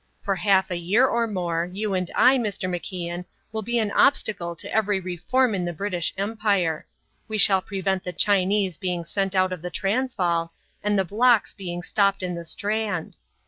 For 0.23 0.35
half 0.37 0.71
a 0.71 0.77
year 0.77 1.05
or 1.05 1.27
more, 1.27 1.69
you 1.71 1.93
and 1.93 2.09
I, 2.15 2.39
Mr. 2.39 2.67
MacIan, 2.67 3.23
will 3.51 3.61
be 3.61 3.77
an 3.77 3.91
obstacle 3.91 4.55
to 4.55 4.75
every 4.75 4.99
reform 4.99 5.53
in 5.53 5.63
the 5.63 5.73
British 5.73 6.11
Empire. 6.17 6.87
We 7.27 7.37
shall 7.37 7.61
prevent 7.61 8.03
the 8.03 8.11
Chinese 8.11 8.77
being 8.79 9.05
sent 9.05 9.35
out 9.35 9.53
of 9.53 9.61
the 9.61 9.69
Transvaal 9.69 10.53
and 10.83 10.97
the 10.97 11.05
blocks 11.05 11.53
being 11.53 11.83
stopped 11.83 12.23
in 12.23 12.33
the 12.33 12.43
Strand. 12.45 13.15